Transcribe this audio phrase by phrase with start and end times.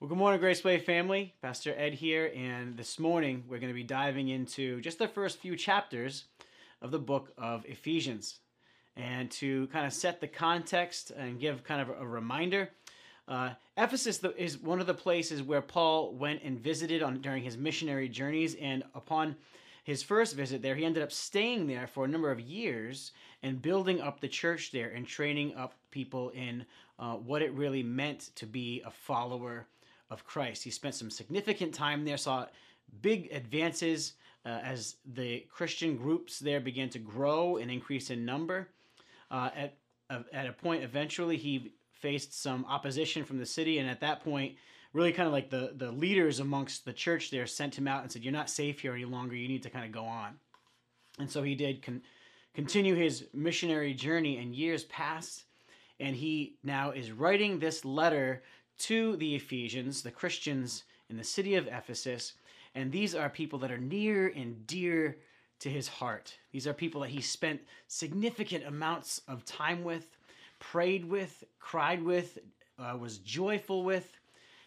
[0.00, 1.34] Well, good morning, Graceway family.
[1.42, 5.40] Pastor Ed here, and this morning we're going to be diving into just the first
[5.40, 6.24] few chapters
[6.80, 8.38] of the book of Ephesians.
[8.96, 12.70] And to kind of set the context and give kind of a reminder,
[13.28, 17.58] uh, Ephesus is one of the places where Paul went and visited on during his
[17.58, 19.36] missionary journeys, and upon
[19.84, 23.12] his first visit there, he ended up staying there for a number of years
[23.42, 26.64] and building up the church there and training up people in
[26.98, 29.66] uh, what it really meant to be a follower
[30.10, 30.64] of Christ.
[30.64, 32.46] He spent some significant time there, saw
[33.02, 38.68] big advances uh, as the Christian groups there began to grow and increase in number.
[39.30, 39.76] Uh, at,
[40.08, 44.24] uh, at a point, eventually, he faced some opposition from the city, and at that
[44.24, 44.56] point,
[44.92, 48.10] really kind of like the, the leaders amongst the church there sent him out and
[48.10, 49.36] said, You're not safe here any longer.
[49.36, 50.34] You need to kind of go on.
[51.18, 52.02] And so he did con-
[52.54, 55.44] continue his missionary journey, and years passed,
[56.00, 58.42] and he now is writing this letter
[58.80, 62.34] to the Ephesians, the Christians in the city of Ephesus.
[62.74, 65.16] And these are people that are near and dear
[65.60, 66.36] to his heart.
[66.52, 70.16] These are people that he spent significant amounts of time with,
[70.58, 72.38] prayed with, cried with,
[72.78, 74.18] uh, was joyful with.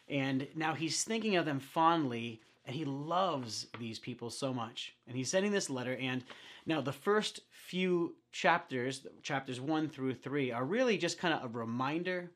[0.08, 4.94] And now he's thinking of them fondly, and he loves these people so much.
[5.08, 5.96] And he's sending this letter.
[5.96, 6.24] And
[6.66, 11.58] now the first few chapters, chapters one through three, are really just kind of a
[11.58, 12.30] reminder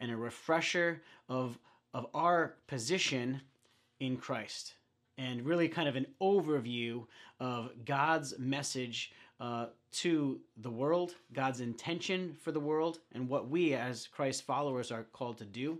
[0.00, 1.58] and a refresher of,
[1.94, 3.40] of our position
[4.00, 4.74] in Christ.
[5.18, 7.06] And really, kind of an overview
[7.40, 13.72] of God's message uh, to the world, God's intention for the world, and what we
[13.74, 15.78] as Christ followers are called to do.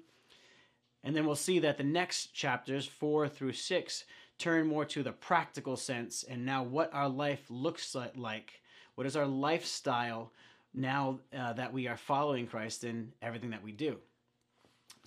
[1.05, 4.05] And then we'll see that the next chapters, four through six,
[4.39, 8.61] turn more to the practical sense and now what our life looks like.
[8.95, 10.33] What is our lifestyle
[10.77, 13.97] now uh, that we are following Christ in everything that we do.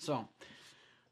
[0.00, 0.26] So,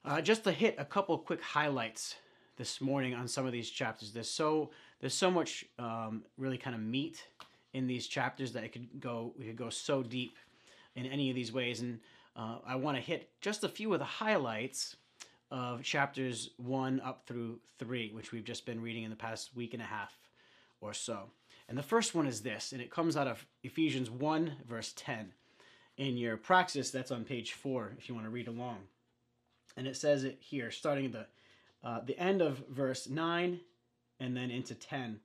[0.03, 2.15] uh, just to hit a couple quick highlights
[2.57, 4.13] this morning on some of these chapters.
[4.13, 7.23] There's so there's so much um, really kind of meat
[7.75, 10.39] in these chapters that it could go we could go so deep
[10.97, 12.01] in any of these ways, and
[12.35, 14.97] uh, I want to hit just a few of the highlights
[15.51, 19.75] of chapters one up through three, which we've just been reading in the past week
[19.75, 20.17] and a half
[20.81, 21.25] or so.
[21.69, 25.35] And the first one is this, and it comes out of Ephesians 1, verse 10.
[25.99, 28.79] In your praxis, that's on page 4 if you want to read along.
[29.77, 31.27] And it says it here, starting at the,
[31.83, 33.59] uh, the end of verse 9
[34.21, 35.19] and then into 10.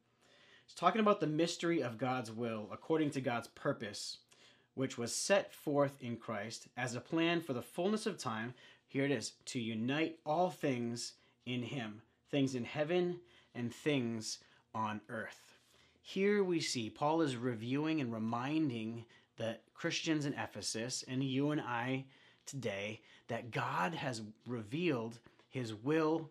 [0.65, 4.17] It's talking about the mystery of God's will according to God's purpose,
[4.73, 8.55] which was set forth in Christ as a plan for the fullness of time.
[8.87, 11.13] Here it is to unite all things
[11.45, 12.01] in Him,
[12.31, 13.19] things in heaven
[13.53, 14.39] and things
[14.73, 15.57] on earth.
[16.01, 19.05] Here we see Paul is reviewing and reminding
[19.37, 22.05] the Christians in Ephesus and you and I
[22.45, 26.29] today that God has revealed his will,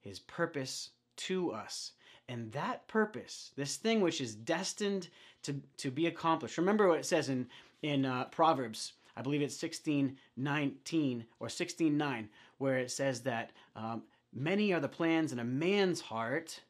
[0.00, 1.92] his purpose to us.
[2.28, 5.08] And that purpose, this thing which is destined
[5.42, 6.58] to, to be accomplished.
[6.58, 7.48] Remember what it says in,
[7.82, 13.50] in uh, Proverbs, I believe it's 16 19 or 16 9, where it says that
[13.74, 14.02] um,
[14.32, 16.60] many are the plans in a man's heart,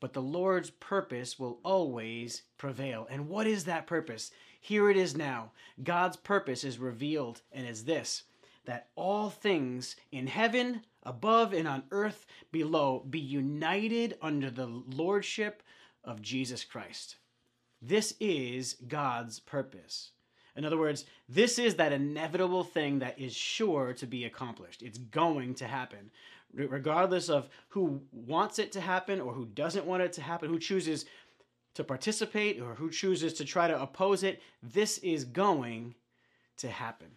[0.00, 3.06] but the Lord's purpose will always prevail.
[3.10, 4.30] And what is that purpose?
[4.64, 5.50] Here it is now.
[5.82, 8.22] God's purpose is revealed and is this
[8.64, 15.64] that all things in heaven, above, and on earth below be united under the lordship
[16.04, 17.16] of Jesus Christ.
[17.80, 20.10] This is God's purpose.
[20.54, 24.80] In other words, this is that inevitable thing that is sure to be accomplished.
[24.80, 26.12] It's going to happen
[26.54, 30.58] regardless of who wants it to happen or who doesn't want it to happen, who
[30.58, 31.06] chooses
[31.74, 35.94] to participate or who chooses to try to oppose it, this is going
[36.58, 37.08] to happen.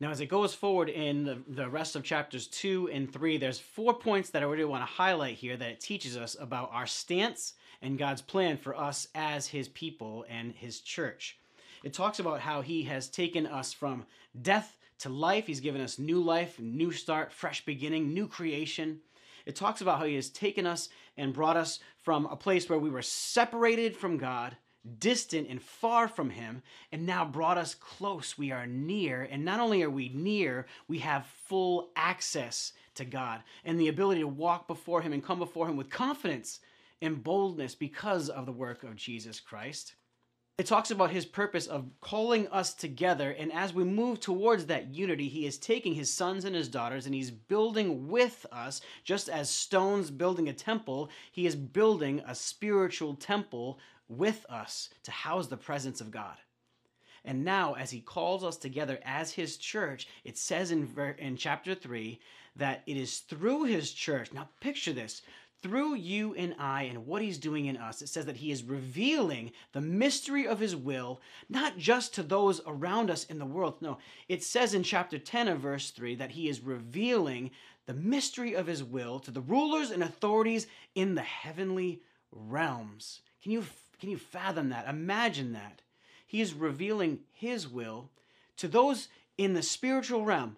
[0.00, 3.58] Now, as it goes forward in the, the rest of chapters two and three, there's
[3.58, 6.86] four points that I really want to highlight here that it teaches us about our
[6.86, 7.52] stance
[7.82, 11.38] and God's plan for us as his people and his church.
[11.84, 14.06] It talks about how he has taken us from
[14.40, 15.46] death to life.
[15.46, 19.00] He's given us new life, new start, fresh beginning, new creation.
[19.46, 22.78] It talks about how He has taken us and brought us from a place where
[22.78, 24.56] we were separated from God,
[24.98, 28.38] distant and far from Him, and now brought us close.
[28.38, 29.22] We are near.
[29.22, 34.20] And not only are we near, we have full access to God and the ability
[34.20, 36.60] to walk before Him and come before Him with confidence
[37.02, 39.94] and boldness because of the work of Jesus Christ
[40.60, 43.30] it talks about his purpose of calling us together.
[43.30, 47.06] And as we move towards that unity, he is taking his sons and his daughters
[47.06, 52.34] and he's building with us, just as stones building a temple, he is building a
[52.34, 56.36] spiritual temple with us to house the presence of God.
[57.24, 61.74] And now, as he calls us together as his church, it says in, in chapter
[61.74, 62.20] 3
[62.56, 64.30] that it is through his church.
[64.34, 65.22] Now, picture this
[65.62, 68.00] through you and I and what he's doing in us.
[68.02, 72.60] It says that he is revealing the mystery of his will, not just to those
[72.66, 73.74] around us in the world.
[73.80, 73.98] No,
[74.28, 77.50] it says in chapter 10 of verse 3 that he is revealing
[77.86, 82.00] the mystery of his will to the rulers and authorities in the heavenly
[82.32, 83.20] realms.
[83.42, 83.64] Can you,
[83.98, 84.88] can you fathom that?
[84.88, 85.82] Imagine that.
[86.26, 88.10] He is revealing his will
[88.56, 90.56] to those in the spiritual realm.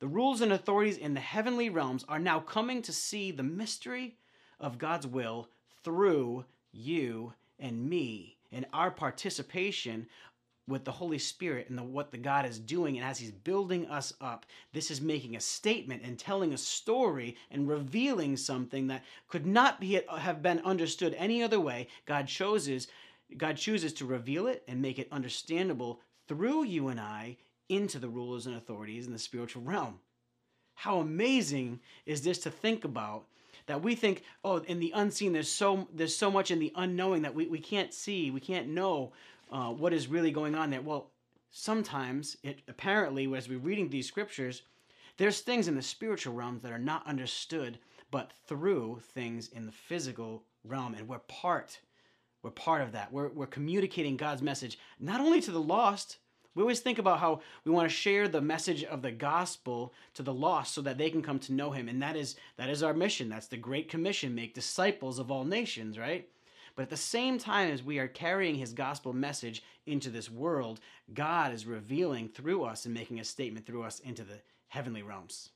[0.00, 4.16] The rules and authorities in the heavenly realms are now coming to see the mystery
[4.60, 5.48] of God's will
[5.82, 10.06] through you and me and our participation
[10.66, 13.86] with the Holy Spirit and the, what the God is doing and as he's building
[13.86, 14.46] us up.
[14.72, 19.80] This is making a statement and telling a story and revealing something that could not
[19.80, 21.88] be have been understood any other way.
[22.06, 22.88] God chooses
[23.36, 27.36] God chooses to reveal it and make it understandable through you and I
[27.68, 29.98] into the rulers and authorities in the spiritual realm.
[30.74, 33.24] How amazing is this to think about
[33.66, 37.22] that we think oh in the unseen there's so there's so much in the unknowing
[37.22, 39.12] that we, we can't see we can't know
[39.50, 40.82] uh, what is really going on there.
[40.82, 41.10] Well
[41.50, 44.62] sometimes it apparently as we're reading these scriptures
[45.16, 47.78] there's things in the spiritual realms that are not understood
[48.10, 51.80] but through things in the physical realm and we're part
[52.42, 53.10] we're part of that.
[53.10, 56.18] We're, we're communicating god's message not only to the lost
[56.54, 60.22] we always think about how we want to share the message of the gospel to
[60.22, 61.88] the lost so that they can come to know him.
[61.88, 63.28] And that is that is our mission.
[63.28, 66.28] That's the great commission, make disciples of all nations, right?
[66.76, 70.80] But at the same time as we are carrying his gospel message into this world,
[71.12, 75.50] God is revealing through us and making a statement through us into the heavenly realms.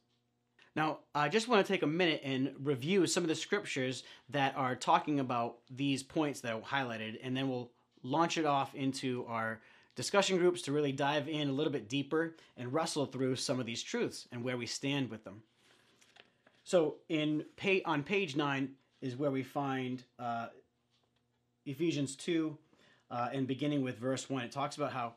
[0.77, 4.55] Now, I just want to take a minute and review some of the scriptures that
[4.57, 7.73] are talking about these points that I highlighted, and then we'll
[8.05, 9.61] launch it off into our
[9.99, 13.67] discussion groups to really dive in a little bit deeper and wrestle through some of
[13.67, 15.43] these truths and where we stand with them.
[16.63, 20.51] So, in pay, on page nine is where we find uh,
[21.67, 22.57] Ephesians 2,
[23.11, 24.45] uh, and beginning with verse 1.
[24.45, 25.15] It talks about how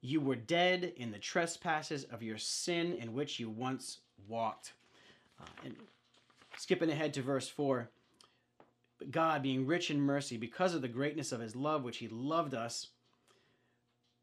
[0.00, 4.72] you were dead in the trespasses of your sin in which you once walked.
[5.40, 5.76] Uh, and
[6.56, 7.88] skipping ahead to verse 4
[9.12, 12.54] God, being rich in mercy, because of the greatness of his love, which he loved
[12.54, 12.88] us,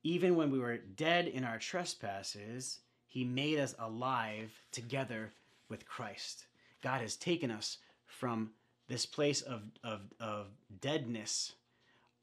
[0.04, 5.34] even when we were dead in our trespasses, he made us alive together
[5.70, 6.46] with Christ.
[6.82, 8.52] God has taken us from
[8.88, 10.48] this place of, of, of
[10.82, 11.54] deadness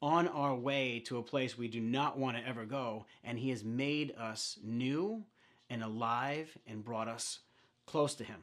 [0.01, 3.49] on our way to a place we do not want to ever go, and he
[3.49, 5.23] has made us new
[5.69, 7.39] and alive and brought us
[7.85, 8.41] close to him.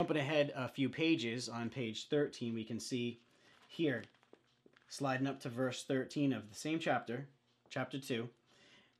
[0.00, 3.20] Jumping ahead a few pages on page 13, we can see
[3.68, 4.04] here,
[4.88, 7.26] sliding up to verse 13 of the same chapter,
[7.70, 8.28] chapter 2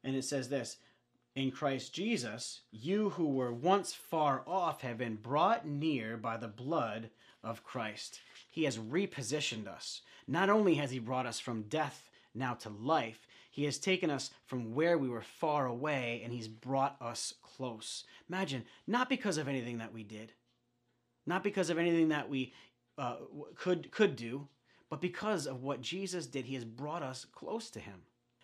[0.05, 0.79] and it says this
[1.35, 6.49] In Christ Jesus, you who were once far off have been brought near by the
[6.49, 7.11] blood
[7.43, 8.21] of Christ.
[8.51, 10.03] He has repositioned us.
[10.27, 14.31] Not only has He brought us from death now to life, He has taken us
[14.47, 18.05] from where we were far away and He's brought us close.
[18.29, 20.33] Imagine, not because of anything that we did,
[21.27, 22.53] not because of anything that we
[22.99, 23.17] uh,
[23.55, 24.49] could could do,
[24.91, 28.03] but because of what Jesus did, He has brought us close to Him.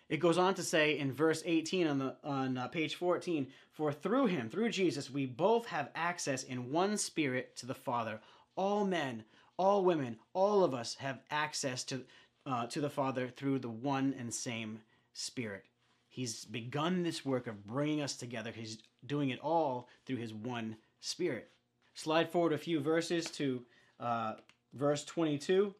[0.09, 3.93] It goes on to say in verse 18 on the on uh, page 14, for
[3.93, 8.19] through him, through Jesus, we both have access in one spirit to the Father.
[8.55, 9.23] All men,
[9.57, 12.01] all women, all of us have access to
[12.45, 14.81] uh, to the Father through the one and same
[15.13, 15.65] Spirit.
[16.07, 18.51] He's begun this work of bringing us together.
[18.51, 21.51] He's doing it all through his one Spirit.
[21.93, 23.61] Slide forward a few verses to
[23.99, 24.33] uh,
[24.73, 25.73] verse 22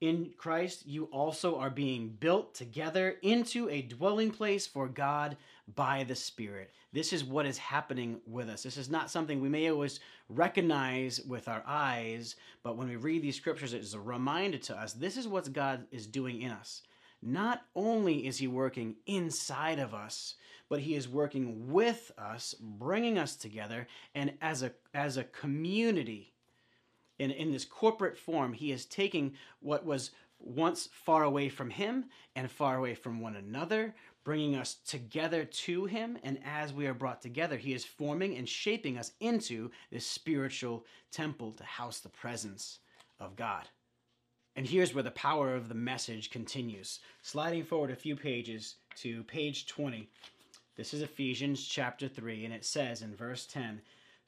[0.00, 5.36] in Christ, you also are being built together into a dwelling place for God
[5.74, 6.72] by the Spirit.
[6.92, 8.62] This is what is happening with us.
[8.62, 13.22] This is not something we may always recognize with our eyes, but when we read
[13.22, 16.50] these scriptures, it is a reminder to us this is what God is doing in
[16.50, 16.82] us.
[17.22, 20.36] Not only is He working inside of us,
[20.70, 26.29] but He is working with us, bringing us together, and as a, as a community
[27.20, 32.06] in, in this corporate form, he is taking what was once far away from him
[32.34, 36.16] and far away from one another, bringing us together to him.
[36.22, 40.86] And as we are brought together, he is forming and shaping us into this spiritual
[41.12, 42.78] temple to house the presence
[43.20, 43.68] of God.
[44.56, 47.00] And here's where the power of the message continues.
[47.20, 50.08] Sliding forward a few pages to page 20.
[50.74, 53.82] This is Ephesians chapter 3, and it says in verse 10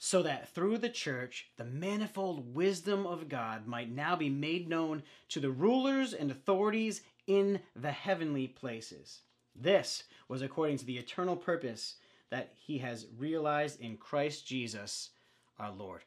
[0.04, 5.00] so that through the church the manifold wisdom of God might now be made known
[5.28, 9.20] to the rulers and authorities in the heavenly places.
[9.54, 11.94] This was according to the eternal purpose
[12.30, 15.10] that he has realized in Christ Jesus
[15.56, 16.02] our Lord.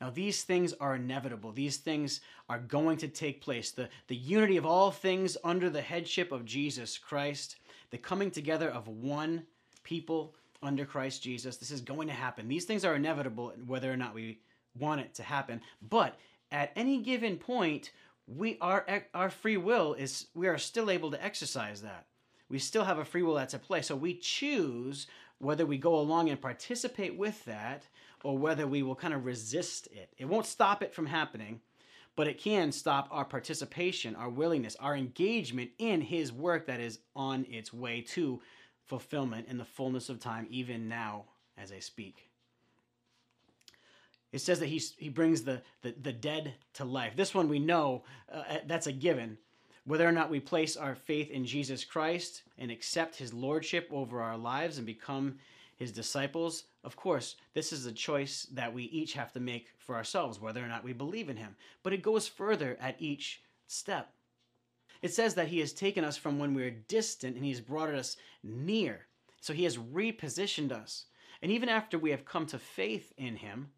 [0.00, 1.52] Now, these things are inevitable.
[1.52, 3.70] These things are going to take place.
[3.70, 7.56] The, the unity of all things under the headship of Jesus Christ,
[7.90, 9.42] the coming together of one
[9.84, 11.56] people under Christ Jesus.
[11.56, 12.48] This is going to happen.
[12.48, 14.40] These things are inevitable, whether or not we
[14.78, 15.60] want it to happen.
[15.88, 16.18] But
[16.52, 17.92] at any given point,
[18.26, 22.06] we our our free will is we are still able to exercise that.
[22.48, 23.82] We still have a free will that's at play.
[23.82, 25.06] So we choose
[25.38, 27.84] whether we go along and participate with that
[28.22, 30.10] or whether we will kind of resist it.
[30.18, 31.60] It won't stop it from happening,
[32.16, 36.98] but it can stop our participation, our willingness, our engagement in his work that is
[37.16, 38.40] on its way to
[38.90, 41.24] fulfillment in the fullness of time, even now
[41.56, 42.28] as I speak.
[44.32, 47.14] It says that he's, he brings the, the, the dead to life.
[47.14, 49.38] This one we know uh, uh, that's a given.
[49.84, 54.20] Whether or not we place our faith in Jesus Christ and accept his lordship over
[54.20, 55.38] our lives and become
[55.76, 59.94] his disciples, of course, this is a choice that we each have to make for
[59.94, 61.54] ourselves, whether or not we believe in him.
[61.84, 64.12] But it goes further at each step.
[65.02, 67.60] It says that he has taken us from when we were distant and he has
[67.60, 69.06] brought us near.
[69.40, 71.06] So he has repositioned us.
[71.42, 73.70] And even after we have come to faith in him,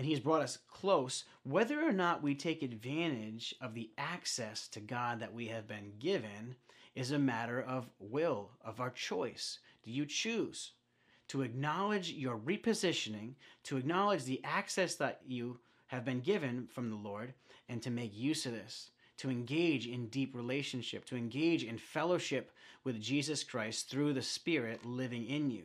[0.00, 4.66] and He has brought us close, whether or not we take advantage of the access
[4.68, 6.56] to God that we have been given
[6.94, 9.58] is a matter of will, of our choice.
[9.82, 10.72] Do you choose
[11.28, 16.96] to acknowledge your repositioning, to acknowledge the access that you have been given from the
[16.96, 17.34] Lord,
[17.68, 18.92] and to make use of this?
[19.20, 22.52] To engage in deep relationship, to engage in fellowship
[22.84, 25.64] with Jesus Christ through the Spirit living in you.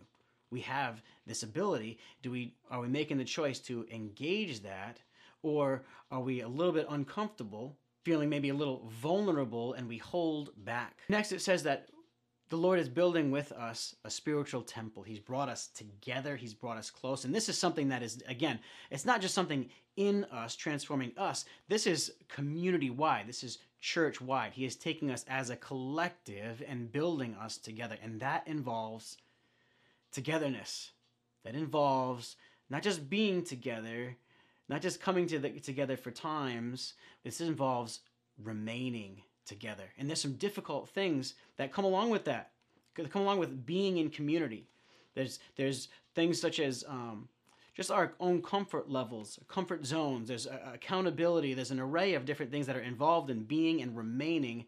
[0.51, 1.97] We have this ability.
[2.21, 4.99] Do we are we making the choice to engage that
[5.41, 10.51] or are we a little bit uncomfortable feeling maybe a little vulnerable and we hold
[10.65, 10.99] back?
[11.07, 11.87] Next it says that
[12.49, 15.03] the Lord is building with us a spiritual temple.
[15.03, 16.35] He's brought us together.
[16.35, 17.25] He's brought us close.
[17.25, 18.59] And this is something that is, again,
[18.91, 21.45] it's not just something in us, transforming us.
[21.67, 23.27] This is community wide.
[23.27, 24.53] This is church wide.
[24.53, 27.97] He is taking us as a collective and building us together.
[28.03, 29.17] And that involves
[30.11, 30.91] togetherness
[31.45, 32.35] that involves
[32.69, 34.17] not just being together,
[34.67, 36.95] not just coming to the, together for times.
[37.23, 37.99] This involves
[38.43, 39.83] remaining together.
[39.97, 42.51] And there's some difficult things that come along with that.
[42.95, 44.67] That come along with being in community.
[45.15, 47.27] There's there's things such as um,
[47.75, 50.29] just our own comfort levels, comfort zones.
[50.29, 51.53] There's accountability.
[51.53, 54.65] There's an array of different things that are involved in being and remaining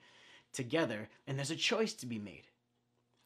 [0.51, 1.07] together.
[1.25, 2.43] And there's a choice to be made.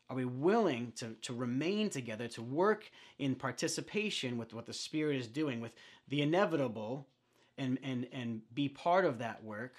[0.10, 5.16] Are we willing to, to remain together, to work in participation with what the Spirit
[5.16, 5.74] is doing, with
[6.10, 7.08] the inevitable,
[7.58, 9.74] and, and, and be part of that work?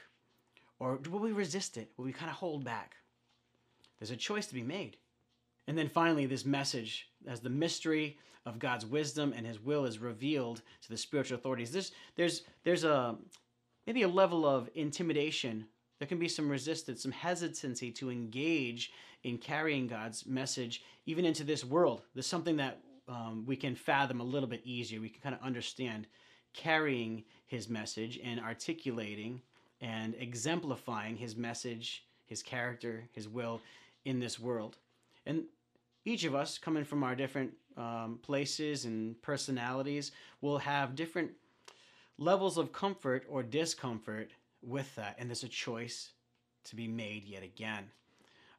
[0.83, 1.93] Or will we resist it?
[1.97, 2.97] Will we kind of hold back?
[4.01, 4.97] There's a choice to be made.
[5.69, 10.01] And then finally, this message, as the mystery of God's wisdom and His will is
[10.01, 13.17] revealed to the spiritual authorities, there's, there's, there's a
[13.87, 15.67] maybe a level of intimidation
[16.01, 18.91] there can be some resistance, some hesitancy to engage
[19.23, 22.03] in carrying God's message even into this world.
[22.13, 25.01] There's something that um, we can fathom a little bit easier.
[25.01, 26.09] We can kind of understand
[26.55, 29.43] carrying his message and articulating
[29.83, 33.61] and exemplifying his message, his character, his will
[34.05, 34.79] in this world.
[35.27, 35.45] And
[36.05, 41.33] each of us, coming from our different um, places and personalities, will have different
[42.19, 44.31] levels of comfort or discomfort
[44.63, 46.13] with that, and there's a choice
[46.65, 47.91] to be made yet again.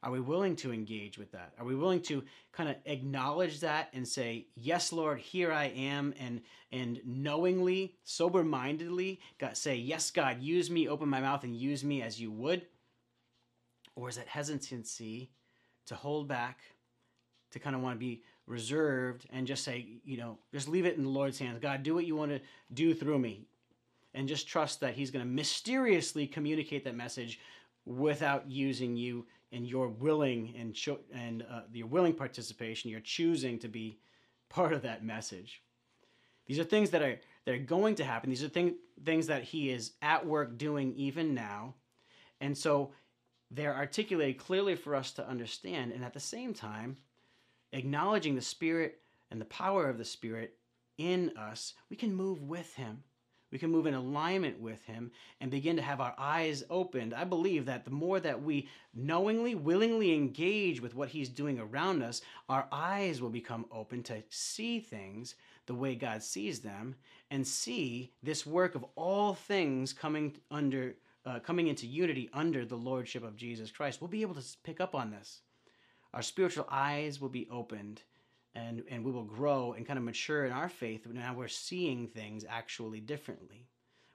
[0.04, 1.54] Are we willing to engage with that?
[1.58, 6.14] Are we willing to kind of acknowledge that and say, "Yes, Lord, here I am,"
[6.20, 6.42] and
[6.72, 12.02] and knowingly, sober-mindedly, God say, "Yes, God, use me, open my mouth, and use me
[12.02, 12.68] as you would,"
[13.96, 15.32] or is that hesitancy
[15.86, 16.60] to hold back,
[17.52, 20.98] to kind of want to be reserved and just say, you know, just leave it
[20.98, 21.60] in the Lord's hands.
[21.60, 22.42] God, do what you want to
[22.74, 23.46] do through me
[24.14, 27.40] and just trust that he's going to mysteriously communicate that message
[27.86, 33.60] without using you and your willing and cho- and uh, your willing participation you're choosing
[33.60, 34.00] to be
[34.50, 35.62] part of that message.
[36.46, 38.30] These are things that are that are going to happen.
[38.30, 41.76] These are thing, things that he is at work doing even now.
[42.42, 42.92] And so
[43.54, 46.98] they're articulated clearly for us to understand and at the same time
[47.72, 49.00] acknowledging the spirit
[49.32, 50.58] and the power of the spirit
[50.98, 53.04] in us we can move with him
[53.54, 57.14] we can move in alignment with Him and begin to have our eyes opened.
[57.14, 62.02] I believe that the more that we knowingly, willingly engage with what He's doing around
[62.02, 65.36] us, our eyes will become open to see things
[65.68, 66.96] the way God sees them
[67.30, 70.96] and see this work of all things coming under.
[71.26, 74.82] Uh, coming into unity under the lordship of Jesus Christ, we'll be able to pick
[74.82, 75.40] up on this.
[76.14, 78.02] our spiritual eyes will be opened
[78.56, 81.08] and, and we will grow and kind of mature in our faith.
[81.08, 83.68] Now we're seeing things actually differently.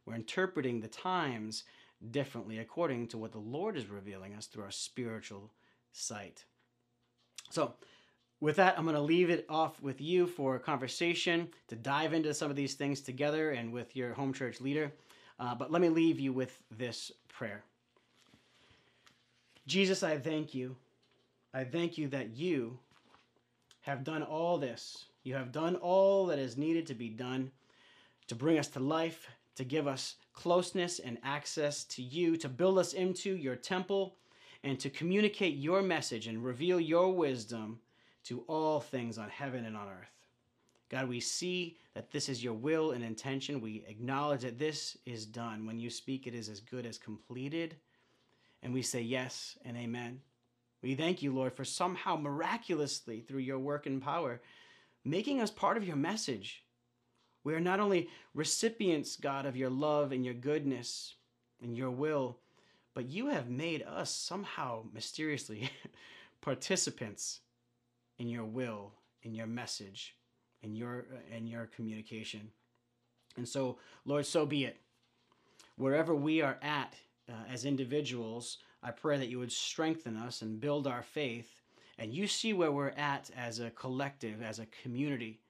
[0.06, 1.64] We're interpreting the times
[2.10, 5.50] differently according to what the Lord is revealing us through our spiritual
[5.92, 6.44] sight.
[7.50, 7.74] So,
[8.40, 12.12] with that, I'm going to leave it off with you for a conversation to dive
[12.12, 14.92] into some of these things together and with your home church leader.
[15.40, 17.64] Uh, but let me leave you with this prayer
[19.68, 20.76] Jesus, I thank you.
[21.52, 22.78] I thank you that you
[23.88, 25.06] have done all this.
[25.24, 27.50] You have done all that is needed to be done
[28.26, 29.26] to bring us to life,
[29.56, 34.14] to give us closeness and access to you, to build us into your temple,
[34.62, 37.80] and to communicate your message and reveal your wisdom
[38.24, 40.26] to all things on heaven and on earth.
[40.90, 43.58] God, we see that this is your will and intention.
[43.58, 45.66] We acknowledge that this is done.
[45.66, 47.76] When you speak, it is as good as completed.
[48.62, 50.20] And we say yes and amen.
[50.82, 54.40] We thank you, Lord, for somehow miraculously, through your work and power,
[55.04, 56.62] making us part of your message.
[57.44, 61.14] We are not only recipients, God, of your love and your goodness
[61.62, 62.38] and your will,
[62.94, 65.70] but you have made us somehow mysteriously
[66.40, 67.40] participants
[68.18, 68.92] in your will,
[69.22, 70.16] in your message,
[70.62, 72.50] in your in your communication.
[73.36, 74.78] And so, Lord, so be it.
[75.76, 76.94] Wherever we are at
[77.28, 81.62] uh, as individuals, I pray that you would strengthen us and build our faith.
[81.98, 85.40] And you see where we're at as a collective, as a community.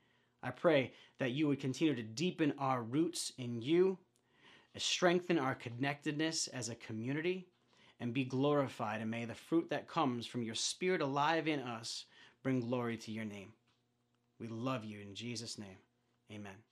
[0.42, 3.99] I pray that you would continue to deepen our roots in you,
[4.76, 7.49] strengthen our connectedness as a community,
[8.00, 9.00] and be glorified.
[9.00, 12.06] And may the fruit that comes from your Spirit alive in us
[12.42, 13.52] bring glory to your name.
[14.38, 15.78] We love you in Jesus' name.
[16.32, 16.67] Amen.